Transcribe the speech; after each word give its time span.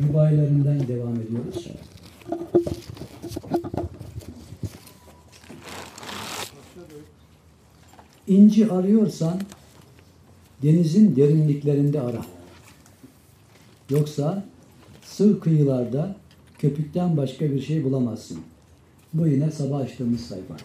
mübayyilerinden 0.00 0.88
devam 0.88 1.14
ediyoruz. 1.20 1.66
İnci 8.26 8.72
arıyorsan 8.72 9.40
denizin 10.62 11.16
derinliklerinde 11.16 12.00
ara. 12.00 12.24
Yoksa 13.90 14.44
sığ 15.04 15.40
kıyılarda 15.40 16.16
köpükten 16.58 17.16
başka 17.16 17.50
bir 17.52 17.60
şey 17.62 17.84
bulamazsın. 17.84 18.38
Bu 19.14 19.26
yine 19.26 19.50
sabah 19.50 19.78
açtığımız 19.78 20.20
sayfa. 20.20 20.56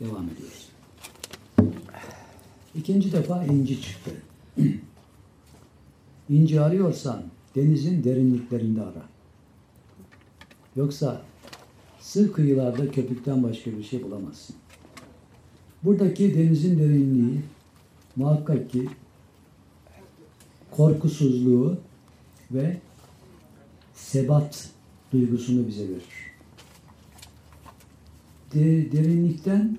Devam 0.00 0.26
ediyoruz. 0.28 0.68
İkinci 2.74 3.12
defa 3.12 3.44
inci 3.44 3.82
çıktı. 3.82 4.10
İnci 6.30 6.60
arıyorsan 6.60 7.22
denizin 7.58 8.04
derinliklerinde 8.04 8.82
ara. 8.82 9.02
Yoksa 10.76 11.22
sığ 12.00 12.32
kıyılarda 12.32 12.90
köpükten 12.90 13.42
başka 13.42 13.72
bir 13.72 13.82
şey 13.82 14.02
bulamazsın. 14.02 14.56
Buradaki 15.82 16.34
denizin 16.38 16.78
derinliği 16.78 17.40
muhakkak 18.16 18.70
ki 18.70 18.88
korkusuzluğu 20.70 21.78
ve 22.50 22.76
sebat 23.94 24.70
duygusunu 25.12 25.66
bize 25.66 25.88
verir. 25.88 26.28
De, 28.54 28.92
derinlikten 28.92 29.78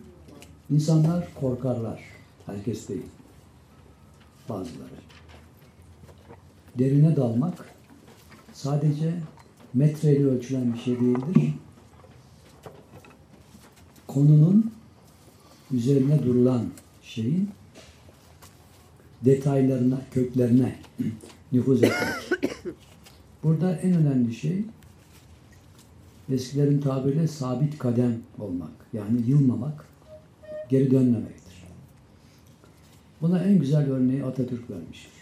insanlar 0.70 1.34
korkarlar. 1.34 2.04
Herkes 2.46 2.90
değil. 2.90 3.06
Bazıları. 4.50 5.09
Derine 6.80 7.16
dalmak 7.16 7.66
sadece 8.54 9.14
metreyle 9.74 10.26
ölçülen 10.26 10.74
bir 10.74 10.80
şey 10.80 11.00
değildir. 11.00 11.54
Konunun 14.08 14.72
üzerine 15.72 16.24
durulan 16.24 16.66
şeyin 17.04 17.50
detaylarına, 19.26 20.02
köklerine 20.12 20.76
nüfuz 21.52 21.84
etmek. 21.84 22.52
Burada 23.44 23.76
en 23.76 23.94
önemli 23.94 24.34
şey 24.34 24.64
eskilerin 26.30 26.82
tabiriyle 26.82 27.28
sabit 27.28 27.78
kadem 27.78 28.18
olmak. 28.40 28.72
Yani 28.94 29.22
yılmamak, 29.28 29.86
geri 30.70 30.92
dönmemektir. 30.92 31.64
Buna 33.22 33.44
en 33.44 33.60
güzel 33.60 33.90
örneği 33.90 34.24
Atatürk 34.24 34.70
vermiştir. 34.70 35.19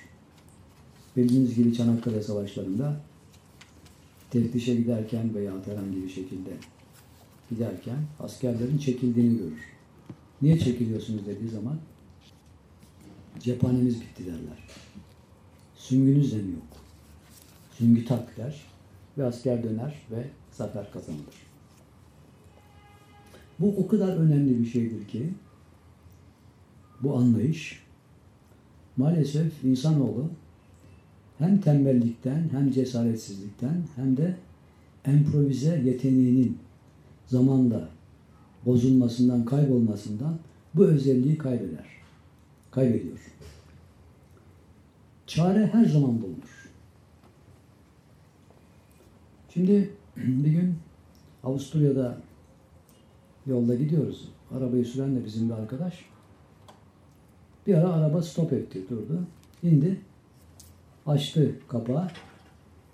Bildiğiniz 1.18 1.56
gibi 1.56 1.74
Çanakkale 1.74 2.24
Savaşları'nda 2.24 3.00
teftişe 4.32 4.76
giderken 4.76 5.36
veya 5.36 5.54
herhangi 5.66 6.04
bir 6.04 6.10
şekilde 6.10 6.52
giderken 7.50 7.98
askerlerin 8.20 8.78
çekildiğini 8.78 9.38
görür. 9.38 9.64
Niye 10.42 10.60
çekiliyorsunuz 10.60 11.26
dediği 11.26 11.50
zaman 11.50 11.80
cephanemiz 13.40 14.02
bitti 14.02 14.26
derler. 14.26 14.68
Süngünüz 15.76 16.32
de 16.32 16.38
mi 16.38 16.52
yok? 16.52 16.68
Süngü 17.78 18.06
tak 18.06 18.38
der 18.38 18.62
ve 19.18 19.26
asker 19.26 19.64
döner 19.64 19.96
ve 20.12 20.28
zafer 20.52 20.92
kazanılır. 20.92 21.48
Bu 23.60 23.76
o 23.78 23.88
kadar 23.88 24.18
önemli 24.18 24.60
bir 24.60 24.66
şeydir 24.66 25.08
ki 25.08 25.34
bu 27.02 27.18
anlayış 27.18 27.84
maalesef 28.98 29.64
insanoğlu 29.64 30.30
hem 31.38 31.62
tembellikten 31.62 32.50
hem 32.52 32.72
cesaretsizlikten 32.72 33.84
hem 33.96 34.18
de 34.18 34.36
improvize 35.08 35.82
yeteneğinin 35.86 36.58
zamanla 37.28 37.90
bozulmasından, 38.66 39.46
kaybolmasından 39.46 40.38
bu 40.74 40.86
özelliği 40.86 41.38
kaybeder. 41.38 41.86
Kaybediyor. 42.72 43.20
Çare 45.28 45.68
her 45.68 45.86
zaman 45.86 46.22
bulunur. 46.22 46.70
Şimdi 49.54 49.90
bir 50.18 50.52
gün 50.52 50.76
Avusturya'da 51.44 52.18
yolda 53.48 53.76
gidiyoruz. 53.76 54.30
Arabayı 54.58 54.86
süren 54.86 55.16
de 55.16 55.26
bizim 55.26 55.50
bir 55.50 55.54
arkadaş. 55.54 56.06
Bir 57.68 57.74
ara 57.74 57.94
araba 57.94 58.22
stop 58.22 58.54
etti, 58.54 58.90
durdu. 58.90 59.24
İndi. 59.64 60.00
Açtı 61.08 61.56
kapağı. 61.68 62.08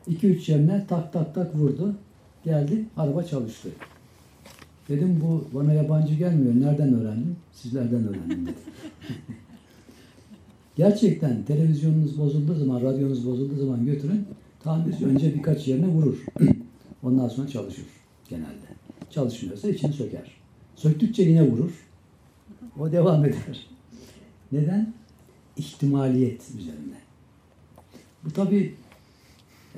2-3 0.08 0.52
yerine 0.52 0.86
tak 0.88 1.14
tak 1.14 1.36
tak 1.36 1.56
vurdu. 1.56 1.96
Geldi, 2.46 2.86
araba 2.98 3.24
çalıştı. 3.24 3.70
Dedim 4.90 5.20
bu 5.22 5.48
bana 5.54 5.74
yabancı 5.74 6.14
gelmiyor. 6.14 6.54
Nereden 6.56 6.94
öğrendin? 6.94 7.36
Sizlerden 7.54 8.08
öğrendim 8.08 8.46
dedi. 8.46 8.56
Gerçekten 10.76 11.44
televizyonunuz 11.44 12.20
bozulduğu 12.20 12.56
zaman, 12.56 12.82
radyonuz 12.82 13.28
bozulduğu 13.28 13.56
zaman 13.56 13.86
götürün. 13.86 14.26
Tamirci 14.64 15.06
önce 15.06 15.34
birkaç 15.34 15.68
yerine 15.68 15.88
vurur. 15.88 16.26
Ondan 17.04 17.28
sonra 17.28 17.48
çalışır 17.48 17.86
genelde. 18.30 18.68
Çalışmıyorsa 19.10 19.70
içini 19.70 19.94
söker. 19.94 20.32
Söktükçe 20.76 21.24
yine 21.24 21.52
vurur. 21.52 21.72
O 22.80 22.92
devam 22.92 23.26
eder. 23.26 23.68
Neden? 24.52 24.94
İhtimaliyet 25.58 26.50
üzerine. 26.60 27.03
Bu 28.26 28.32
tabi 28.32 28.76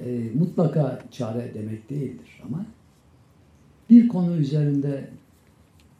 e, 0.05 0.21
mutlaka 0.35 1.03
çare 1.11 1.51
demek 1.53 1.89
değildir 1.89 2.41
ama 2.45 2.65
bir 3.89 4.07
konu 4.07 4.35
üzerinde 4.35 5.09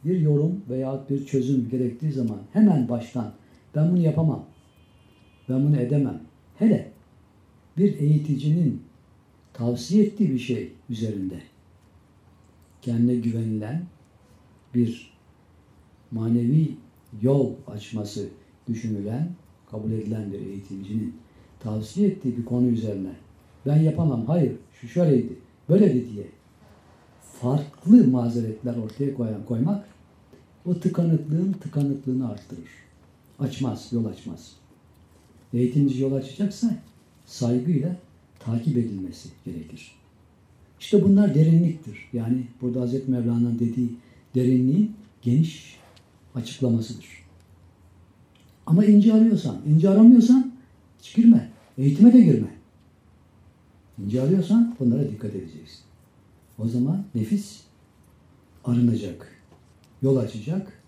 bir 0.04 0.20
yorum 0.20 0.60
veya 0.68 1.04
bir 1.10 1.26
çözüm 1.26 1.68
gerektiği 1.68 2.12
zaman 2.12 2.38
hemen 2.52 2.88
baştan 2.88 3.32
ben 3.74 3.90
bunu 3.90 4.00
yapamam, 4.00 4.44
ben 5.48 5.66
bunu 5.66 5.76
edemem. 5.76 6.20
Hele 6.58 6.92
bir 7.76 7.98
eğiticinin 7.98 8.82
tavsiye 9.52 10.04
ettiği 10.04 10.30
bir 10.30 10.38
şey 10.38 10.72
üzerinde 10.90 11.42
kendine 12.82 13.16
güvenilen 13.16 13.84
bir 14.74 15.12
manevi 16.10 16.76
yol 17.22 17.52
açması 17.66 18.28
düşünülen, 18.68 19.30
kabul 19.70 19.92
edilen 19.92 20.32
bir 20.32 20.38
eğitimcinin 20.38 21.14
tavsiye 21.66 22.08
ettiği 22.08 22.36
bir 22.36 22.44
konu 22.44 22.66
üzerine 22.66 23.12
ben 23.66 23.76
yapamam, 23.76 24.26
hayır 24.26 24.52
şu 24.80 24.88
şöyleydi, 24.88 25.32
böyleydi 25.68 26.12
diye 26.12 26.26
farklı 27.40 28.08
mazeretler 28.08 28.76
ortaya 28.76 29.14
koyan 29.14 29.44
koymak 29.44 29.88
o 30.66 30.80
tıkanıklığın 30.80 31.52
tıkanıklığını 31.52 32.28
arttırır. 32.28 32.68
Açmaz, 33.38 33.88
yol 33.92 34.04
açmaz. 34.04 34.52
Eğitimci 35.52 36.02
yol 36.02 36.12
açacaksa 36.12 36.76
saygıyla 37.26 37.96
takip 38.38 38.76
edilmesi 38.76 39.28
gerekir. 39.44 39.92
İşte 40.80 41.04
bunlar 41.04 41.34
derinliktir. 41.34 42.08
Yani 42.12 42.46
burada 42.60 42.80
Hazreti 42.80 43.10
Mevlana'nın 43.10 43.58
dediği 43.58 43.90
derinliğin 44.34 44.92
geniş 45.22 45.76
açıklamasıdır. 46.34 47.06
Ama 48.66 48.84
ince 48.84 49.14
arıyorsan, 49.14 49.56
ince 49.66 49.88
aramıyorsan 49.88 50.52
hiç 50.98 51.14
girme. 51.14 51.55
Eğitime 51.78 52.12
de 52.12 52.20
girme. 52.20 52.56
İnce 53.98 54.22
arıyorsan 54.22 54.76
bunlara 54.80 55.10
dikkat 55.10 55.34
edeceksin. 55.34 55.80
O 56.58 56.68
zaman 56.68 57.04
nefis 57.14 57.62
arınacak, 58.64 59.42
yol 60.02 60.16
açacak 60.16 60.82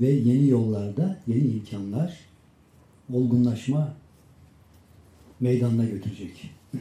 ve 0.00 0.10
yeni 0.10 0.48
yollarda, 0.48 1.20
yeni 1.26 1.48
imkanlar, 1.48 2.18
olgunlaşma 3.12 3.94
meydanına 5.40 5.84
götürecek. 5.84 6.50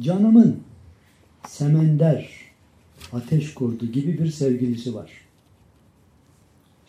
Canımın 0.00 0.62
semender, 1.48 2.30
ateş 3.12 3.54
kurdu 3.54 3.86
gibi 3.86 4.18
bir 4.18 4.30
sevgilisi 4.30 4.94
var. 4.94 5.29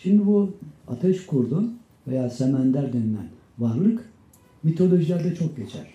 Şimdi 0.04 0.26
bu 0.26 0.54
ateş 0.88 1.26
kurdu 1.26 1.70
veya 2.08 2.30
semender 2.30 2.94
denilen 2.94 3.30
varlık 3.60 4.10
mitolojilerde 4.64 5.36
çok 5.36 5.58
geçer. 5.58 5.88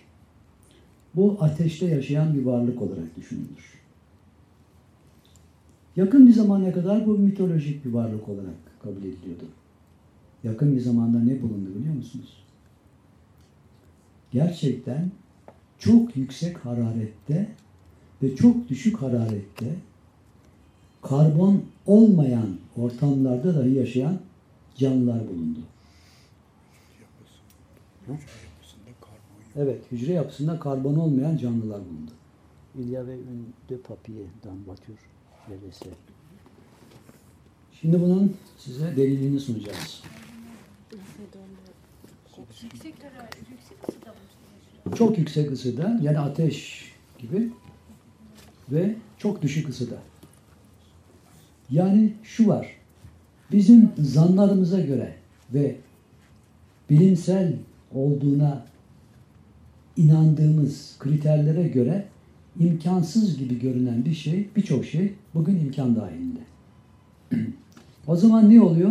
Bu 1.15 1.37
ateşte 1.41 1.87
yaşayan 1.87 2.35
bir 2.35 2.43
varlık 2.43 2.83
olarak 2.83 3.17
düşünülür. 3.17 3.77
Yakın 5.97 6.27
bir 6.27 6.33
zamana 6.33 6.73
kadar 6.73 7.07
bu 7.07 7.19
mitolojik 7.19 7.85
bir 7.85 7.91
varlık 7.91 8.29
olarak 8.29 8.81
kabul 8.83 9.01
ediliyordu. 9.01 9.45
Yakın 10.45 10.77
bir 10.77 10.81
zamanda 10.81 11.19
ne 11.19 11.43
bulundu 11.43 11.75
biliyor 11.79 11.95
musunuz? 11.95 12.45
Gerçekten 14.31 15.11
çok 15.79 16.17
yüksek 16.17 16.57
hararette 16.57 17.49
ve 18.23 18.37
çok 18.37 18.69
düşük 18.69 19.03
hararette 19.03 19.77
karbon 21.09 21.65
olmayan 21.87 22.57
ortamlarda 22.77 23.55
dahi 23.55 23.75
yaşayan 23.75 24.19
canlılar 24.77 25.29
bulundu. 25.29 25.59
Evet, 29.57 29.83
hücre 29.93 30.13
yapısında 30.13 30.61
karbon 30.61 30.97
olmayan 30.97 31.37
canlılar 31.37 31.81
bulundu. 31.81 32.11
Il 32.79 32.91
y 32.91 32.99
avait 32.99 33.19
une, 33.19 33.45
deux 33.69 33.83
papiers 33.83 34.27
dans 34.45 34.53
la 34.53 34.67
voiture. 34.67 34.99
Je 35.49 35.53
l'ai 35.53 35.61
laissé. 35.61 35.91
Şimdi 37.81 38.01
bunun 38.01 38.37
size 38.59 38.97
delilini 38.97 39.41
sunacağız. 39.41 40.03
Çok 44.95 45.19
yüksek 45.19 45.53
ısıda 45.53 46.01
yani 46.03 46.19
ateş 46.19 46.85
gibi 47.19 47.51
ve 48.71 48.97
çok 49.19 49.43
düşük 49.43 49.69
ısıda. 49.69 49.97
Yani 51.71 52.13
şu 52.23 52.49
var. 52.49 52.67
Bizim 53.53 53.91
zanlarımıza 53.99 54.81
göre 54.81 55.15
ve 55.55 55.77
bilimsel 56.91 57.55
olduğuna 57.95 58.65
inandığımız 59.97 60.97
kriterlere 60.99 61.69
göre 61.69 62.07
imkansız 62.61 63.39
gibi 63.39 63.61
görünen 63.61 64.05
bir 64.05 64.15
şey, 64.15 64.49
birçok 64.57 64.85
şey 64.85 65.15
bugün 65.35 65.61
imkan 65.61 65.97
dahilinde. 65.97 66.41
o 68.07 68.17
zaman 68.17 68.51
ne 68.51 68.61
oluyor? 68.61 68.91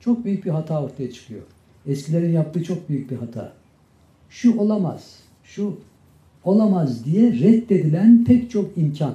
Çok 0.00 0.24
büyük 0.24 0.44
bir 0.44 0.50
hata 0.50 0.82
ortaya 0.82 1.12
çıkıyor. 1.12 1.42
Eskilerin 1.86 2.32
yaptığı 2.32 2.64
çok 2.64 2.88
büyük 2.88 3.10
bir 3.10 3.16
hata. 3.16 3.52
Şu 4.30 4.58
olamaz, 4.58 5.20
şu 5.44 5.78
olamaz 6.44 7.04
diye 7.04 7.32
reddedilen 7.32 8.24
pek 8.24 8.50
çok 8.50 8.78
imkan. 8.78 9.14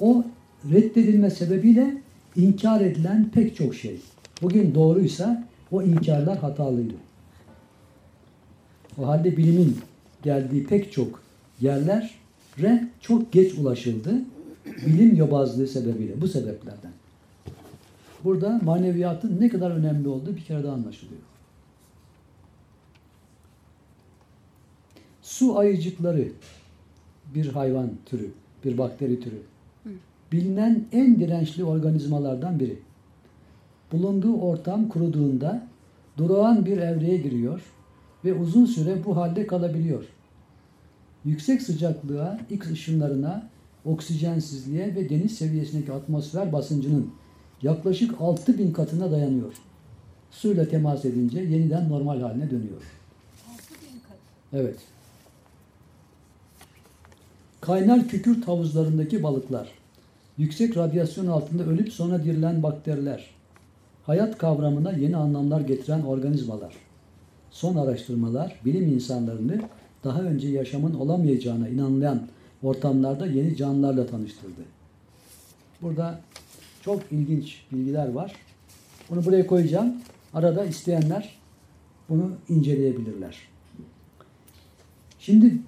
O 0.00 0.24
reddedilme 0.70 1.30
sebebiyle 1.30 1.96
inkar 2.36 2.80
edilen 2.80 3.30
pek 3.34 3.56
çok 3.56 3.74
şey. 3.74 4.00
Bugün 4.42 4.74
doğruysa 4.74 5.44
o 5.70 5.82
inkarlar 5.82 6.38
hatalıydı. 6.38 6.94
O 8.98 9.06
halde 9.06 9.36
bilimin 9.36 9.78
geldiği 10.22 10.66
pek 10.66 10.92
çok 10.92 11.22
yerlere 11.60 12.88
çok 13.00 13.32
geç 13.32 13.54
ulaşıldı. 13.54 14.14
Bilim 14.86 15.16
yobazlığı 15.16 15.66
sebebiyle, 15.66 16.20
bu 16.20 16.28
sebeplerden. 16.28 16.92
Burada 18.24 18.60
maneviyatın 18.62 19.40
ne 19.40 19.48
kadar 19.48 19.70
önemli 19.70 20.08
olduğu 20.08 20.36
bir 20.36 20.44
kere 20.44 20.64
daha 20.64 20.72
anlaşılıyor. 20.72 21.20
Su 25.22 25.58
ayıcıkları 25.58 26.28
bir 27.34 27.46
hayvan 27.46 27.90
türü, 28.06 28.30
bir 28.64 28.78
bakteri 28.78 29.20
türü. 29.20 29.42
Bilinen 30.34 30.84
en 30.92 31.20
dirençli 31.20 31.64
organizmalardan 31.64 32.60
biri. 32.60 32.78
Bulunduğu 33.92 34.36
ortam 34.40 34.88
kuruduğunda 34.88 35.66
durağan 36.18 36.66
bir 36.66 36.78
evreye 36.78 37.16
giriyor 37.16 37.62
ve 38.24 38.34
uzun 38.34 38.66
süre 38.66 39.04
bu 39.04 39.16
halde 39.16 39.46
kalabiliyor. 39.46 40.04
Yüksek 41.24 41.62
sıcaklığa, 41.62 42.40
X 42.50 42.70
ışınlarına, 42.70 43.48
oksijensizliğe 43.84 44.94
ve 44.94 45.10
deniz 45.10 45.38
seviyesindeki 45.38 45.92
atmosfer 45.92 46.52
basıncının 46.52 47.10
yaklaşık 47.62 48.20
6000 48.20 48.72
katına 48.72 49.10
dayanıyor. 49.10 49.54
Suyla 50.30 50.68
temas 50.68 51.04
edince 51.04 51.40
yeniden 51.40 51.88
normal 51.88 52.20
haline 52.20 52.50
dönüyor. 52.50 52.82
Altı 53.48 53.74
bin 53.74 54.00
kat. 54.08 54.18
Evet. 54.52 54.78
Kaynar 57.60 58.08
kükürt 58.08 58.48
havuzlarındaki 58.48 59.22
balıklar, 59.22 59.83
yüksek 60.38 60.76
radyasyon 60.76 61.26
altında 61.26 61.64
ölüp 61.64 61.92
sonra 61.92 62.24
dirilen 62.24 62.62
bakteriler, 62.62 63.30
hayat 64.02 64.38
kavramına 64.38 64.92
yeni 64.92 65.16
anlamlar 65.16 65.60
getiren 65.60 66.02
organizmalar. 66.02 66.74
Son 67.50 67.76
araştırmalar 67.76 68.60
bilim 68.64 68.92
insanlarını 68.92 69.60
daha 70.04 70.22
önce 70.22 70.48
yaşamın 70.48 70.94
olamayacağına 70.94 71.68
inanılan 71.68 72.22
ortamlarda 72.62 73.26
yeni 73.26 73.56
canlılarla 73.56 74.06
tanıştırdı. 74.06 74.60
Burada 75.82 76.20
çok 76.82 77.02
ilginç 77.10 77.62
bilgiler 77.72 78.08
var. 78.08 78.32
Bunu 79.10 79.24
buraya 79.24 79.46
koyacağım. 79.46 79.94
Arada 80.34 80.64
isteyenler 80.64 81.38
bunu 82.08 82.30
inceleyebilirler. 82.48 83.38
Şimdi 85.18 85.58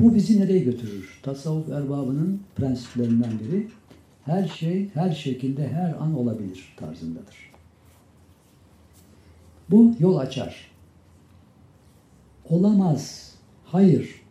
bu 0.00 0.14
bizi 0.14 0.40
nereye 0.40 0.58
götürür? 0.58 1.20
Tasavvuf 1.22 1.68
erbabının 1.68 2.40
prensiplerinden 2.56 3.32
biri 3.40 3.68
her 4.28 4.48
şey 4.48 4.88
her 4.94 5.12
şekilde 5.12 5.68
her 5.68 5.90
an 5.90 6.14
olabilir 6.14 6.74
tarzındadır. 6.76 7.36
Bu 9.70 9.94
yol 9.98 10.16
açar. 10.16 10.70
Olamaz, 12.48 13.34
hayır 13.64 14.22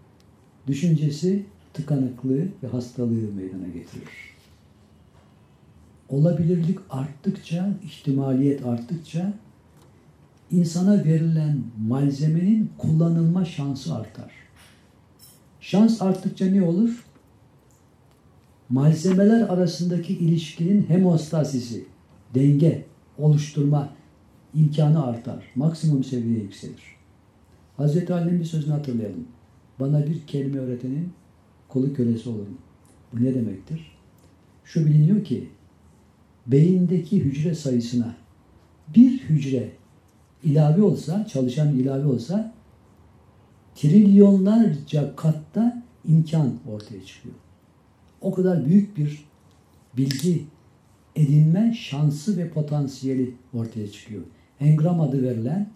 düşüncesi 0.68 1.46
tıkanıklığı 1.74 2.48
ve 2.64 2.68
hastalığı 2.72 3.34
meydana 3.36 3.68
getirir. 3.68 4.36
Olabilirlik 6.10 6.80
arttıkça, 6.90 7.70
ihtimaliyet 7.84 8.66
arttıkça 8.66 9.34
insana 10.52 11.06
verilen 11.06 11.64
malzemenin 11.88 12.72
kullanılma 12.78 13.46
şansı 13.46 13.96
artar. 13.96 14.32
Şans 15.62 16.02
arttıkça 16.02 16.46
ne 16.46 16.64
olur? 16.64 17.06
Malzemeler 18.70 19.42
arasındaki 19.42 20.14
ilişkinin 20.14 20.90
hemostasisi, 20.90 21.86
denge 22.36 22.86
oluşturma 23.18 23.90
imkanı 24.54 25.06
artar. 25.06 25.44
Maksimum 25.56 26.04
seviyeye 26.04 26.44
yükselir. 26.44 26.84
Hazreti 27.78 28.14
Ali'nin 28.14 28.40
bir 28.40 28.46
sözünü 28.46 28.74
hatırlayalım. 28.74 29.28
Bana 29.80 30.08
bir 30.08 30.28
kelime 30.28 30.60
öğretenin 30.60 31.14
kolu 31.68 31.94
kölesi 31.94 32.30
olurum. 32.30 32.58
Bu 33.14 33.24
ne 33.24 33.36
demektir? 33.36 33.98
Şu 34.66 34.86
biliniyor 34.86 35.24
ki 35.24 35.50
beyindeki 36.48 37.20
hücre 37.20 37.56
sayısına 37.56 38.16
bir 38.96 39.20
hücre 39.20 39.72
ilave 40.44 40.82
olsa, 40.82 41.28
çalışan 41.28 41.76
ilave 41.76 42.06
olsa 42.06 42.54
trilyonlarca 43.76 45.16
katta 45.16 45.84
imkan 46.08 46.54
ortaya 46.68 47.06
çıkıyor. 47.06 47.36
O 48.28 48.32
kadar 48.32 48.66
büyük 48.66 48.98
bir 48.98 49.26
bilgi 49.98 50.44
edinme 51.16 51.74
şansı 51.74 52.38
ve 52.38 52.50
potansiyeli 52.50 53.34
ortaya 53.54 53.92
çıkıyor. 53.92 54.22
Engram 54.60 55.02
adı 55.02 55.24
verilen 55.24 55.70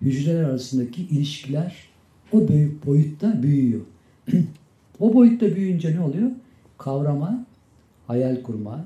hücreler 0.00 0.44
arasındaki 0.44 1.02
ilişkiler 1.02 1.88
o 2.32 2.48
büyük 2.48 2.86
boyutta 2.86 3.42
büyüyor. 3.42 3.80
o 5.00 5.14
boyutta 5.14 5.56
büyüyünce 5.56 5.96
ne 5.96 6.00
oluyor? 6.00 6.30
Kavrama, 6.78 7.46
hayal 8.06 8.42
kurma, 8.42 8.84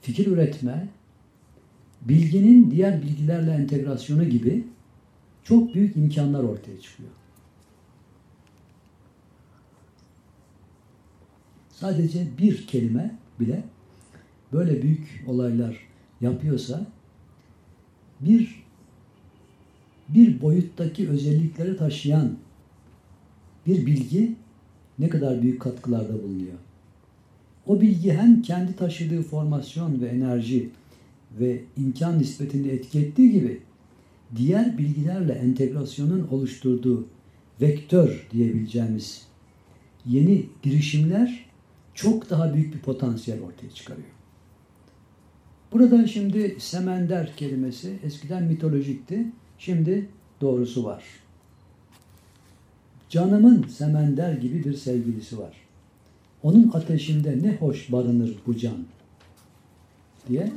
fikir 0.00 0.26
üretme, 0.26 0.88
bilginin 2.02 2.70
diğer 2.70 3.02
bilgilerle 3.02 3.52
entegrasyonu 3.52 4.24
gibi 4.24 4.64
çok 5.44 5.74
büyük 5.74 5.96
imkanlar 5.96 6.42
ortaya 6.42 6.80
çıkıyor. 6.80 7.10
Sadece 11.80 12.26
bir 12.38 12.66
kelime 12.66 13.16
bile 13.40 13.64
böyle 14.52 14.82
büyük 14.82 15.24
olaylar 15.26 15.76
yapıyorsa 16.20 16.86
bir 18.20 18.64
bir 20.08 20.40
boyuttaki 20.40 21.08
özellikleri 21.08 21.76
taşıyan 21.76 22.36
bir 23.66 23.86
bilgi 23.86 24.34
ne 24.98 25.08
kadar 25.08 25.42
büyük 25.42 25.62
katkılarda 25.62 26.22
bulunuyor. 26.22 26.58
O 27.66 27.80
bilgi 27.80 28.12
hem 28.12 28.42
kendi 28.42 28.76
taşıdığı 28.76 29.22
formasyon 29.22 30.00
ve 30.00 30.06
enerji 30.06 30.70
ve 31.40 31.60
imkan 31.76 32.18
nispetinde 32.18 32.72
etki 32.72 32.98
ettiği 32.98 33.32
gibi 33.32 33.60
diğer 34.36 34.78
bilgilerle 34.78 35.32
entegrasyonun 35.32 36.28
oluşturduğu 36.30 37.08
vektör 37.60 38.28
diyebileceğimiz 38.32 39.26
yeni 40.06 40.46
girişimler 40.62 41.49
çok 41.94 42.30
daha 42.30 42.54
büyük 42.54 42.74
bir 42.74 42.80
potansiyel 42.80 43.42
ortaya 43.42 43.70
çıkarıyor. 43.70 44.08
Burada 45.72 46.06
şimdi 46.06 46.56
semender 46.58 47.36
kelimesi 47.36 47.98
eskiden 48.04 48.42
mitolojikti. 48.42 49.26
Şimdi 49.58 50.08
doğrusu 50.40 50.84
var. 50.84 51.04
Canımın 53.08 53.62
semender 53.62 54.32
gibi 54.32 54.64
bir 54.64 54.74
sevgilisi 54.74 55.38
var. 55.38 55.56
Onun 56.42 56.70
ateşinde 56.74 57.38
ne 57.42 57.56
hoş 57.56 57.92
barınır 57.92 58.36
bu 58.46 58.56
can 58.56 58.84
diye 60.28 60.52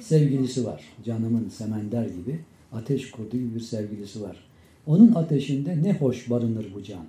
sevgilisi 0.00 0.66
var. 0.66 0.84
Canımın 1.04 1.48
semender 1.48 2.04
gibi 2.04 2.40
ateş 2.72 3.10
kurdu 3.10 3.36
gibi 3.36 3.54
bir 3.54 3.60
sevgilisi 3.60 4.22
var. 4.22 4.36
Onun 4.86 5.14
ateşinde 5.14 5.82
ne 5.82 5.92
hoş 5.92 6.30
barınır 6.30 6.66
bu 6.74 6.82
can. 6.82 7.04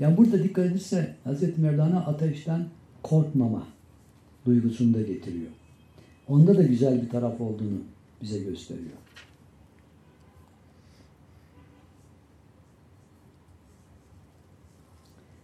Yani 0.00 0.16
burada 0.16 0.42
dikkat 0.44 0.66
edilse 0.66 1.14
Hazreti 1.24 1.60
Mevlana 1.60 2.06
ateşten 2.06 2.64
korkmama 3.02 3.66
duygusunu 4.46 4.94
da 4.94 5.02
getiriyor. 5.02 5.50
Onda 6.28 6.56
da 6.56 6.62
güzel 6.62 7.02
bir 7.02 7.08
taraf 7.08 7.40
olduğunu 7.40 7.78
bize 8.22 8.38
gösteriyor. 8.38 8.96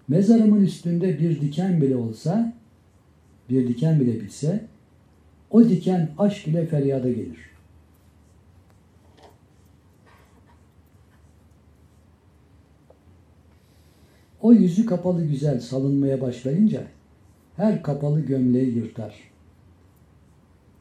Mezarımın 0.08 0.64
üstünde 0.64 1.18
bir 1.18 1.40
diken 1.40 1.82
bile 1.82 1.96
olsa, 1.96 2.52
bir 3.50 3.68
diken 3.68 4.00
bile 4.00 4.20
bitse, 4.20 4.64
o 5.50 5.68
diken 5.68 6.10
aşk 6.18 6.48
ile 6.48 6.66
feryada 6.66 7.10
gelir. 7.10 7.53
O 14.44 14.52
yüzü 14.52 14.86
kapalı 14.86 15.26
güzel 15.26 15.60
salınmaya 15.60 16.20
başlayınca 16.20 16.86
her 17.56 17.82
kapalı 17.82 18.20
gömleği 18.20 18.74
yırtar. 18.74 19.14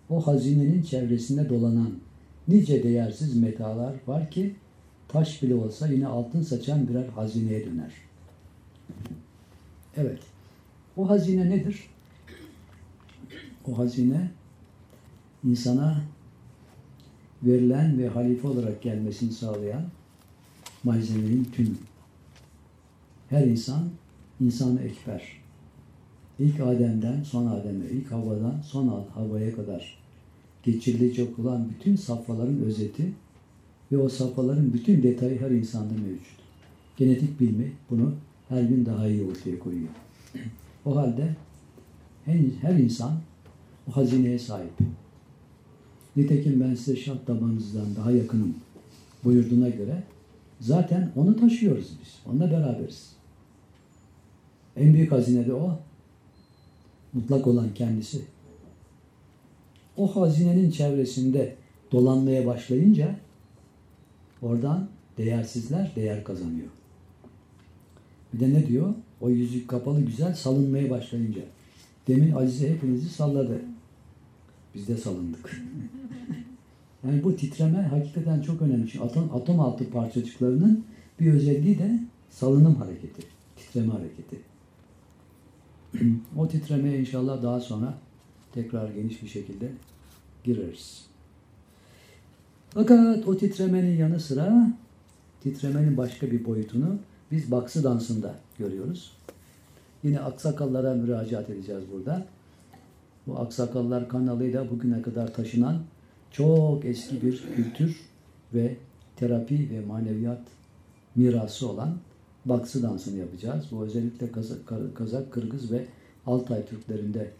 O 0.09 0.27
hazinenin 0.27 0.81
çevresinde 0.81 1.49
dolanan 1.49 1.91
nice 2.47 2.83
değersiz 2.83 3.35
metalar 3.35 3.93
var 4.07 4.31
ki 4.31 4.55
taş 5.07 5.43
bile 5.43 5.55
olsa 5.55 5.87
yine 5.87 6.07
altın 6.07 6.41
saçan 6.41 6.87
birer 6.87 7.07
hazineye 7.07 7.65
döner. 7.65 7.93
Evet. 9.97 10.19
O 10.97 11.09
hazine 11.09 11.49
nedir? 11.49 11.89
O 13.67 13.77
hazine 13.77 14.31
insana 15.43 16.01
verilen 17.43 17.99
ve 17.99 18.07
halife 18.07 18.47
olarak 18.47 18.81
gelmesini 18.81 19.31
sağlayan 19.31 19.83
malzemenin 20.83 21.43
tümü. 21.43 21.75
Her 23.33 23.47
insan 23.47 23.89
insanı 24.41 24.81
ekber. 24.81 25.21
İlk 26.39 26.59
Adem'den 26.59 27.23
son 27.23 27.45
Adem'e, 27.45 27.85
ilk 27.91 28.11
havadan 28.11 28.61
son 28.63 29.05
havaya 29.13 29.55
kadar 29.55 29.97
geçirilecek 30.63 31.39
olan 31.39 31.69
bütün 31.69 31.95
safhaların 31.95 32.59
özeti 32.59 33.13
ve 33.91 33.97
o 33.97 34.09
safhaların 34.09 34.73
bütün 34.73 35.03
detayı 35.03 35.39
her 35.39 35.51
insanda 35.51 35.93
mevcut. 35.93 36.39
Genetik 36.97 37.39
bilimi 37.39 37.71
bunu 37.89 38.13
her 38.49 38.61
gün 38.61 38.85
daha 38.85 39.07
iyi 39.07 39.23
ortaya 39.23 39.59
koyuyor. 39.59 39.89
O 40.85 40.95
halde 40.95 41.35
her, 42.61 42.75
insan 42.79 43.13
o 43.89 43.95
hazineye 43.95 44.39
sahip. 44.39 44.73
Nitekim 46.15 46.61
ben 46.61 46.75
size 46.75 46.95
şah 46.95 47.27
damarınızdan 47.27 47.95
daha 47.95 48.11
yakınım 48.11 48.55
buyurduğuna 49.23 49.69
göre 49.69 50.03
zaten 50.59 51.11
onu 51.15 51.35
taşıyoruz 51.39 51.91
biz. 52.01 52.19
Onunla 52.25 52.51
beraberiz. 52.51 53.22
En 54.77 54.93
büyük 54.93 55.11
hazine 55.11 55.47
de 55.47 55.53
o. 55.53 55.79
Mutlak 57.13 57.47
olan 57.47 57.73
kendisi. 57.75 58.21
O 59.97 60.15
hazinenin 60.15 60.71
çevresinde 60.71 61.55
dolanmaya 61.91 62.45
başlayınca 62.45 63.15
oradan 64.41 64.87
değersizler 65.17 65.91
değer 65.95 66.23
kazanıyor. 66.23 66.67
Bir 68.33 68.39
de 68.39 68.53
ne 68.53 68.67
diyor? 68.67 68.93
O 69.21 69.29
yüzük 69.29 69.67
kapalı 69.67 70.01
güzel 70.01 70.33
salınmaya 70.35 70.89
başlayınca. 70.89 71.41
Demin 72.07 72.31
Azize 72.31 72.69
hepinizi 72.69 73.09
salladı. 73.09 73.61
Biz 74.75 74.87
de 74.87 74.97
salındık. 74.97 75.63
yani 77.07 77.23
bu 77.23 77.35
titreme 77.35 77.81
hakikaten 77.81 78.41
çok 78.41 78.61
önemli. 78.61 78.89
Çünkü 78.89 79.05
atom, 79.05 79.35
atom 79.35 79.59
altı 79.59 79.89
parçacıklarının 79.89 80.85
bir 81.19 81.33
özelliği 81.33 81.79
de 81.79 81.99
salınım 82.29 82.75
hareketi. 82.75 83.21
Titreme 83.55 83.93
hareketi. 83.93 84.52
O 86.37 86.47
titremeye 86.47 86.99
inşallah 86.99 87.43
daha 87.43 87.59
sonra 87.59 87.93
tekrar 88.53 88.89
geniş 88.89 89.23
bir 89.23 89.27
şekilde 89.27 89.71
gireriz. 90.43 91.05
Fakat 92.69 93.27
o 93.27 93.37
titremenin 93.37 93.97
yanı 93.97 94.19
sıra 94.19 94.73
titremenin 95.43 95.97
başka 95.97 96.31
bir 96.31 96.45
boyutunu 96.45 96.97
biz 97.31 97.51
baksı 97.51 97.83
dansında 97.83 98.35
görüyoruz. 98.59 99.11
Yine 100.03 100.19
aksakallara 100.19 100.93
müracaat 100.93 101.49
edeceğiz 101.49 101.83
burada. 101.93 102.25
Bu 103.27 103.39
aksakallar 103.39 104.09
kanalıyla 104.09 104.69
bugüne 104.71 105.01
kadar 105.01 105.33
taşınan 105.33 105.79
çok 106.31 106.85
eski 106.85 107.21
bir 107.21 107.43
kültür 107.55 108.01
ve 108.53 108.75
terapi 109.15 109.69
ve 109.69 109.85
maneviyat 109.85 110.41
mirası 111.15 111.69
olan 111.69 111.97
baksı 112.45 112.83
dansını 112.83 113.19
yapacağız. 113.19 113.65
Bu 113.71 113.83
özellikle 113.83 114.31
Kazak, 114.31 114.59
Kazak 114.95 115.31
Kırgız 115.31 115.71
ve 115.71 115.85
Altay 116.25 116.65
Türklerinde 116.65 117.31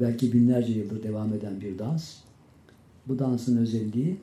belki 0.00 0.32
binlerce 0.32 0.72
yıldır 0.72 1.02
devam 1.02 1.32
eden 1.34 1.60
bir 1.60 1.78
dans. 1.78 2.14
Bu 3.08 3.18
dansın 3.18 3.56
özelliği 3.56 4.16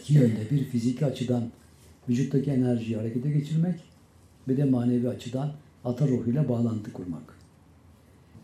iki 0.00 0.14
yönde 0.14 0.50
bir 0.50 0.64
fiziki 0.64 1.06
açıdan 1.06 1.42
vücuttaki 2.08 2.50
enerjiyi 2.50 2.96
harekete 2.96 3.30
geçirmek 3.30 3.80
bir 4.48 4.56
de 4.56 4.64
manevi 4.64 5.08
açıdan 5.08 5.52
ata 5.84 6.08
ruhuyla 6.08 6.48
bağlantı 6.48 6.92
kurmak. 6.92 7.38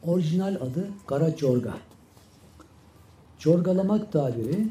Orijinal 0.03 0.55
adı 0.55 0.89
Kara 1.07 1.37
Corga. 1.37 1.75
Corgalamak 3.39 4.13
tabiri 4.13 4.67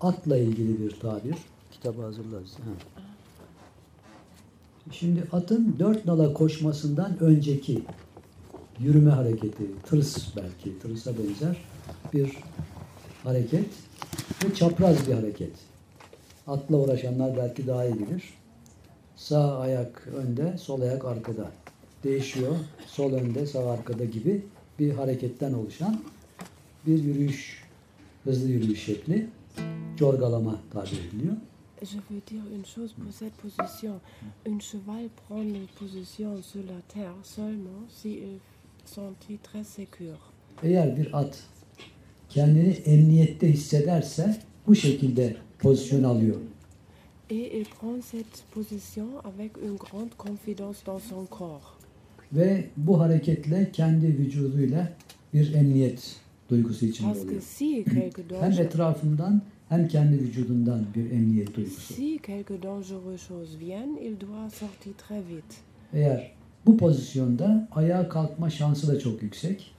atla 0.00 0.36
ilgili 0.36 0.80
bir 0.80 0.90
tabir. 0.90 1.36
Kitabı 1.70 2.02
hazırlarız. 2.02 2.54
Ha. 2.54 3.09
Şimdi 4.92 5.24
atın 5.32 5.76
dört 5.78 6.06
nala 6.06 6.32
koşmasından 6.32 7.18
önceki 7.20 7.82
yürüme 8.78 9.10
hareketi, 9.10 9.64
tırs 9.86 10.36
belki, 10.36 10.78
tırsa 10.78 11.12
benzer 11.18 11.56
bir 12.12 12.36
hareket 13.24 13.66
ve 14.44 14.54
çapraz 14.54 15.08
bir 15.08 15.14
hareket. 15.14 15.52
Atla 16.46 16.76
uğraşanlar 16.76 17.36
belki 17.36 17.66
daha 17.66 17.84
iyi 17.84 17.94
bilir. 17.94 18.34
Sağ 19.16 19.58
ayak 19.58 20.08
önde, 20.16 20.58
sol 20.58 20.80
ayak 20.80 21.04
arkada. 21.04 21.50
Değişiyor. 22.04 22.56
Sol 22.86 23.12
önde, 23.12 23.46
sağ 23.46 23.70
arkada 23.70 24.04
gibi 24.04 24.44
bir 24.78 24.92
hareketten 24.92 25.52
oluşan 25.52 26.00
bir 26.86 27.02
yürüyüş, 27.02 27.64
hızlı 28.24 28.48
yürüyüş 28.48 28.84
şekli. 28.84 29.28
Corgalama 29.98 30.58
tabir 30.72 31.08
ediliyor. 31.08 31.36
Je 31.82 31.96
veux 31.96 32.20
dire 32.26 32.42
une 32.54 32.66
chose 32.66 32.92
pour 32.92 33.12
cette 33.12 33.32
position. 33.34 34.00
Un 34.46 34.58
cheval 34.60 35.08
prend 35.16 35.40
une 35.40 35.66
position 35.78 36.42
sur 36.42 36.60
la 36.60 36.80
terre 36.94 37.14
seulement 37.22 37.82
s'il 37.88 38.38
sentit 38.84 39.38
très 39.42 39.64
sécure. 39.64 40.18
Eğer 40.62 40.96
bir 40.96 41.08
at 41.12 41.42
kendini 42.28 42.72
emniyette 42.72 43.52
hissederse 43.52 44.36
bu 44.66 44.74
şekilde 44.74 45.36
pozisyon 45.58 46.02
alıyor. 46.02 46.36
Et 47.30 47.60
il 47.60 47.64
prend 47.64 48.02
cette 48.02 48.44
position 48.54 49.08
avec 49.24 49.52
une 49.62 49.76
grande 49.76 50.14
confidence 50.18 50.84
dans 50.86 51.02
son 51.08 51.26
corps. 51.26 51.78
Ve 52.32 52.64
bu 52.76 53.00
hareketle 53.00 53.72
kendi 53.72 54.06
vücuduyla 54.06 54.92
bir 55.34 55.54
emniyet 55.54 56.16
duygusu 56.50 56.86
içinde 56.86 57.08
oluyor. 57.08 57.42
Hem 58.40 58.52
etrafından 58.52 59.42
hem 59.70 59.88
kendi 59.88 60.18
vücudundan 60.18 60.86
bir 60.94 61.10
emniyet 61.10 61.56
duygusu. 61.56 61.94
si 61.94 62.18
quelque 62.26 62.62
dangereux 62.62 63.28
chose 63.28 63.58
viennent, 63.60 63.98
il 64.02 64.20
doit 64.20 64.50
sortir 64.50 64.92
très 64.92 65.22
vite. 65.28 65.54
Eğer 65.92 66.32
bu 66.66 66.76
pozisyonda 66.76 67.68
ayağa 67.72 68.08
kalkma 68.08 68.50
şansı 68.50 68.88
da 68.88 68.98
çok 68.98 69.22
yüksek. 69.22 69.72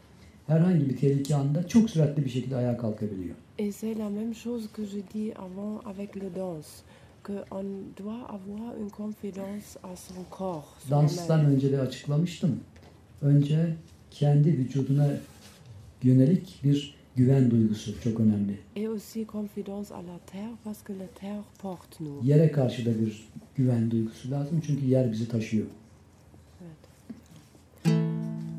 Herhangi 0.48 0.90
bir 0.90 0.98
tehlike 0.98 1.36
anında 1.36 1.68
çok 1.68 1.90
süratli 1.90 2.26
bir 2.26 2.30
şekilde 2.30 2.56
ayağa 2.56 2.78
kalkabiliyor. 2.78 3.36
Et 3.60 3.76
c'est 3.76 4.00
la 4.00 4.10
même 4.10 4.34
chose 4.34 4.68
que 4.76 4.86
je 4.86 5.00
dis 5.14 5.34
avant 5.36 5.82
avec 5.86 6.16
le 6.16 6.36
danse, 6.36 6.84
qu'on 7.24 7.66
doit 7.98 8.26
avoir 8.30 8.76
une 8.82 8.90
confidence 8.90 9.78
à 9.84 9.96
son 9.96 10.38
corps. 10.38 10.78
Danstan 10.90 11.46
önce 11.46 11.72
de 11.72 11.80
açıklamıştım. 11.80 12.60
Önce 13.22 13.76
kendi 14.12 14.58
vücuduna 14.58 15.08
yönelik 16.04 16.60
bir 16.64 17.01
güven 17.16 17.52
duygusu 17.52 18.02
çok 18.02 18.20
önemli. 18.20 18.60
Et 18.76 18.88
aussi 18.88 19.26
confidence 19.26 19.92
à 19.92 19.98
la 19.98 20.20
terre 20.32 20.56
parce 20.64 20.84
que 20.84 20.94
la 20.94 21.08
terre 21.20 21.44
porte 21.62 22.00
nous. 22.00 22.26
Yere 22.26 22.52
karşı 22.52 22.86
da 22.86 23.00
bir 23.00 23.30
güven 23.56 23.92
duygusu 23.92 24.32
lazım 24.32 24.62
çünkü 24.68 24.86
yer 24.86 25.12
bizi 25.12 25.28
taşıyor. 25.28 25.66
Evet. 26.62 27.96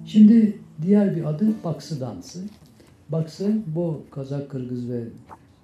Şimdi 0.07 0.59
diğer 0.83 1.17
bir 1.17 1.25
adı 1.25 1.47
baksı 1.65 2.01
dansı. 2.01 2.45
Baksı 3.09 3.57
bu 3.67 4.03
Kazak, 4.11 4.51
Kırgız 4.51 4.91
ve 4.91 5.05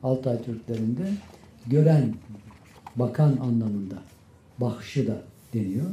Altay 0.03 0.43
Türklerinde 0.43 1.11
gören, 1.67 2.15
bakan 2.97 3.37
anlamında. 3.37 3.95
Bahşı 4.59 5.07
da 5.07 5.23
deniyor. 5.55 5.87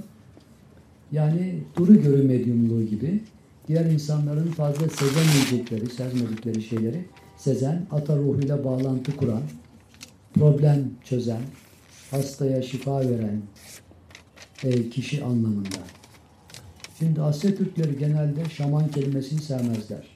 Yani 1.11 1.59
duru 1.77 2.01
görü 2.01 2.23
medyumluğu 2.23 2.83
gibi 2.83 3.19
diğer 3.67 3.85
insanların 3.85 4.51
fazla 4.51 4.89
sezemeyecekleri, 4.89 5.89
sezmedikleri 5.89 6.63
şeyleri 6.63 7.05
sezen, 7.37 7.87
ata 7.91 8.17
ruhuyla 8.17 8.63
bağlantı 8.63 9.17
kuran, 9.17 9.41
problem 10.33 10.89
çözen, 11.03 11.41
hastaya 12.11 12.61
şifa 12.61 12.99
veren 12.99 13.41
e, 14.63 14.89
kişi 14.89 15.23
anlamında. 15.23 15.77
Şimdi 16.99 17.21
Asya 17.21 17.55
Türkleri 17.55 17.97
genelde 17.97 18.49
şaman 18.49 18.87
kelimesini 18.87 19.41
sevmezler. 19.41 20.07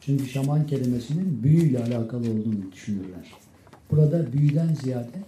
Çünkü 0.00 0.26
şaman 0.26 0.66
kelimesinin 0.66 1.42
büyüyle 1.42 1.78
alakalı 1.78 2.20
olduğunu 2.20 2.72
düşünürler. 2.72 3.32
Burada 3.90 4.32
büyüden 4.32 4.74
ziyade 4.74 5.18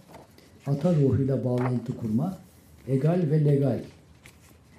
ata 0.66 0.94
ruhuyla 0.94 1.44
bağlantı 1.44 1.96
kurma, 1.96 2.38
egal 2.88 3.30
ve 3.30 3.44
legal 3.44 3.80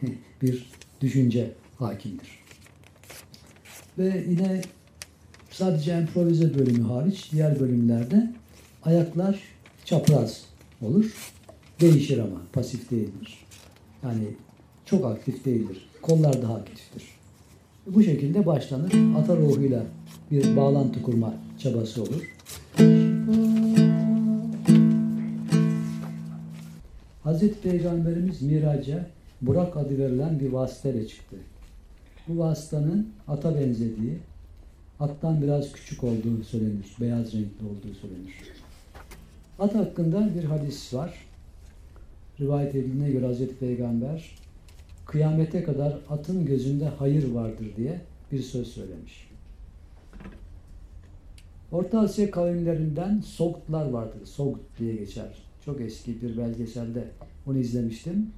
bir 0.42 0.72
düşünce 1.02 1.52
hakimdir. 1.80 2.42
Ve 3.97 4.25
yine 4.29 4.62
sadece 5.51 6.00
improvize 6.00 6.59
bölümü 6.59 6.83
hariç 6.83 7.31
diğer 7.31 7.59
bölümlerde 7.59 8.31
ayaklar 8.83 9.39
çapraz 9.85 10.41
olur. 10.81 11.31
Değişir 11.81 12.17
ama 12.17 12.41
pasif 12.53 12.91
değildir. 12.91 13.45
Yani 14.03 14.27
çok 14.85 15.05
aktif 15.05 15.45
değildir. 15.45 15.89
Kollar 16.01 16.41
daha 16.41 16.55
aktiftir. 16.55 17.03
Bu 17.88 18.03
şekilde 18.03 18.45
başlanır. 18.45 18.93
Ata 19.17 19.38
ruhuyla 19.38 19.83
bir 20.31 20.55
bağlantı 20.55 21.01
kurma 21.03 21.33
çabası 21.59 22.03
olur. 22.03 22.33
Hazreti 27.23 27.62
Peygamberimiz 27.62 28.41
miraca 28.41 29.07
Burak 29.41 29.77
adı 29.77 29.97
verilen 29.97 30.39
bir 30.39 30.50
vasıtayla 30.50 31.07
çıktı. 31.07 31.35
Bu 32.27 32.39
vasıtanın 32.39 33.10
ata 33.27 33.56
benzediği, 33.56 34.18
attan 35.00 35.42
biraz 35.42 35.72
küçük 35.72 36.03
olduğu 36.03 36.44
söylenir. 36.44 36.96
Beyaz 37.01 37.34
renkli 37.34 37.65
olduğu 37.65 37.96
söylenir. 38.01 38.34
At 39.60 39.75
hakkında 39.75 40.36
bir 40.36 40.44
hadis 40.44 40.94
var. 40.94 41.13
Rivayet 42.39 42.75
edildiğine 42.75 43.12
göre 43.12 43.25
Hazreti 43.25 43.56
Peygamber 43.56 44.36
kıyamete 45.06 45.63
kadar 45.63 45.98
atın 46.10 46.46
gözünde 46.46 46.86
hayır 46.86 47.32
vardır 47.32 47.68
diye 47.77 48.01
bir 48.32 48.42
söz 48.42 48.68
söylemiş. 48.68 49.30
Orta 51.72 52.00
Asya 52.00 52.32
kavimlerinden 52.32 53.22
Sogtlar 53.22 53.89
vardır. 53.89 54.25
Sogt 54.25 54.60
diye 54.80 54.96
geçer. 54.96 55.38
Çok 55.65 55.82
eski 55.82 56.22
bir 56.22 56.38
belgeselde 56.38 57.08
onu 57.48 57.58
izlemiştim. 57.58 58.32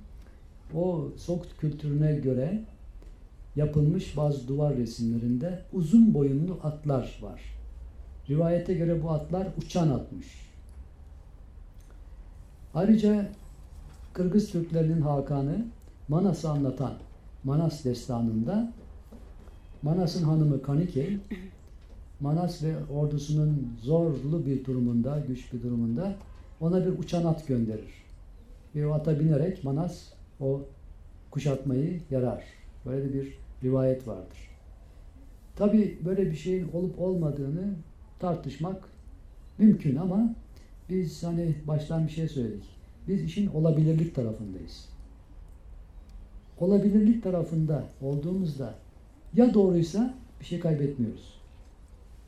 O 0.75 1.08
Sogt 1.18 1.58
kültürüne 1.58 2.13
göre 2.13 2.62
yapılmış 3.55 4.17
bazı 4.17 4.47
duvar 4.47 4.75
resimlerinde 4.75 5.62
uzun 5.74 6.13
boyunlu 6.13 6.59
atlar 6.63 7.19
var. 7.21 7.41
Rivayete 8.29 8.74
göre 8.74 9.03
bu 9.03 9.12
atlar 9.12 9.47
uçan 9.57 9.89
atmış. 9.89 10.27
Ayrıca 12.74 13.29
Kırgız 14.13 14.51
Türklerinin 14.51 15.01
Hakan'ı 15.01 15.65
Manas'ı 16.07 16.50
anlatan 16.50 16.93
Manas 17.43 17.85
destanında 17.85 18.74
Manas'ın 19.81 20.24
hanımı 20.24 20.62
Kanikey 20.62 21.17
Manas 22.19 22.63
ve 22.63 22.75
ordusunun 22.93 23.67
zorlu 23.83 24.45
bir 24.45 24.65
durumunda, 24.65 25.24
güç 25.27 25.53
bir 25.53 25.63
durumunda 25.63 26.15
ona 26.62 26.85
bir 26.85 27.00
uçan 27.00 27.25
at 27.25 27.47
gönderir. 27.47 28.05
O 28.77 28.93
ata 28.93 29.19
binerek 29.19 29.63
Manas 29.63 30.03
o 30.39 30.62
kuşatmayı 31.31 32.01
yarar. 32.12 32.43
Böyle 32.85 33.13
bir 33.13 33.45
rivayet 33.63 34.07
vardır. 34.07 34.38
Tabi 35.55 36.00
böyle 36.05 36.31
bir 36.31 36.35
şeyin 36.35 36.67
olup 36.74 37.01
olmadığını 37.01 37.74
tartışmak 38.19 38.89
mümkün 39.57 39.95
ama 39.95 40.35
biz 40.89 41.24
hani 41.24 41.55
baştan 41.67 42.07
bir 42.07 42.12
şey 42.12 42.27
söyledik. 42.27 42.69
Biz 43.07 43.24
işin 43.24 43.47
olabilirlik 43.47 44.15
tarafındayız. 44.15 44.89
Olabilirlik 46.59 47.24
tarafında 47.24 47.83
olduğumuzda 48.01 48.75
ya 49.33 49.53
doğruysa 49.53 50.13
bir 50.39 50.45
şey 50.45 50.59
kaybetmiyoruz. 50.59 51.33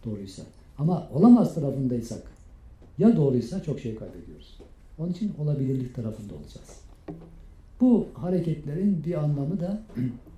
Doğruysa. 0.05 0.43
Ama 0.77 1.09
olamaz 1.13 1.55
tarafındaysak 1.55 2.31
ya 2.97 3.15
doğruysa 3.15 3.63
çok 3.63 3.79
şey 3.79 3.95
kaybediyoruz. 3.95 4.59
Onun 4.99 5.11
için 5.11 5.33
olabilirlik 5.39 5.95
tarafında 5.95 6.33
olacağız. 6.33 6.81
Bu 7.81 8.07
hareketlerin 8.13 9.03
bir 9.05 9.23
anlamı 9.23 9.59
da 9.59 9.81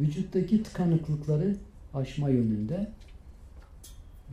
vücuttaki 0.00 0.62
tıkanıklıkları 0.62 1.56
aşma 1.94 2.28
yönünde 2.28 2.90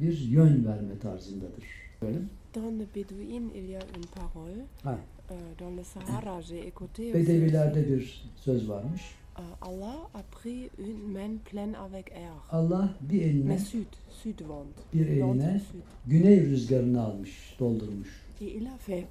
bir 0.02 0.19
yön 0.19 0.65
verme 0.65 0.99
tarzındadır. 0.99 1.63
Böyle. 2.02 2.17
Dans 2.56 2.80
le 2.80 2.86
Bédouin, 2.95 3.49
il 3.56 3.69
y 3.69 3.76
a 3.78 3.82
une 3.97 4.08
parole. 4.15 4.65
Ha, 4.84 4.97
Euh, 5.32 5.36
dans 5.60 5.71
le 5.71 5.84
Sahara, 5.84 6.41
j'ai 6.41 6.67
écouté. 6.67 7.13
Bedevilerde 7.13 7.89
bir 7.89 8.23
söz 8.36 8.69
varmış. 8.69 9.02
Euh, 9.39 9.41
Allah 9.62 9.95
a 10.13 10.21
pris 10.32 10.69
une 10.78 11.13
main 11.13 11.38
pleine 11.52 11.78
avec 11.78 12.12
air. 12.12 12.34
Allah 12.52 12.89
bir 13.02 13.21
eline 13.21 13.60
sud, 13.60 13.86
sud 14.10 14.39
vent. 14.41 14.93
bir 14.93 15.08
eline 15.08 15.62
güney 16.08 16.41
rüzgarını 16.41 17.02
almış, 17.02 17.56
doldurmuş 17.60 18.10
Et 18.41 18.56
il 18.56 18.65
a 18.67 18.78
fait 18.78 19.06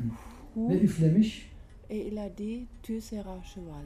ve 0.57 0.81
üflemiş 0.81 1.51
et 1.91 2.07
il 2.13 2.25
a 2.25 2.39
dit 2.39 2.67
tu 2.83 3.01
seras 3.01 3.45
cheval. 3.55 3.85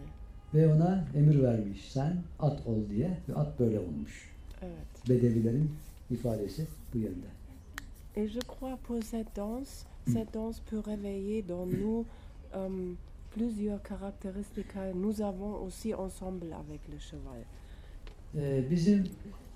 Ve 0.56 0.74
ona 0.74 1.04
emir 1.14 1.42
vermiş. 1.42 1.92
Sen 1.92 2.16
at 2.38 2.66
ol 2.66 2.88
diye 2.90 3.18
ve 3.28 3.34
at 3.34 3.60
böyle 3.60 3.80
olmuş. 3.80 4.30
Evet. 4.62 5.08
Bedevilerin 5.08 5.70
ifadesi 6.10 6.66
bu 6.94 6.98
yönde. 6.98 7.26
Et 8.16 8.28
je 8.28 8.40
crois 8.40 8.76
pour 8.86 9.02
cette 9.02 9.36
danse, 9.36 9.84
cette 10.06 10.34
danse 10.34 10.60
peut 10.70 10.82
réveiller 10.90 11.42
dans 11.48 11.66
nous 11.66 12.06
euh, 12.54 12.94
plusieurs 13.34 13.82
caractéristiques 13.82 14.72
que 14.72 14.92
nous 14.94 15.20
avons 15.20 15.66
aussi 15.66 15.94
ensemble 15.94 16.46
avec 16.52 16.80
le 16.92 16.98
cheval. 16.98 17.44
Ee, 18.34 18.70
bizim 18.70 19.04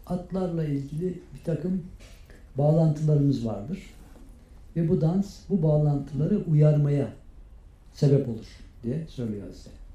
atlarla 0.07 0.65
ilgili 0.65 1.21
bir 1.35 1.45
takım 1.45 1.83
bağlantılarımız 2.59 3.47
vardır. 3.47 3.95
Ve 4.77 4.89
bu 4.89 5.01
dans 5.01 5.39
bu 5.49 5.63
bağlantıları 5.63 6.45
uyarmaya 6.45 7.09
sebep 7.93 8.29
olur 8.29 8.47
diye 8.83 9.07
söylüyor 9.09 9.47
Hazreti. 9.47 9.80